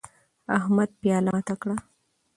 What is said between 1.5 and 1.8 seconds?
کړه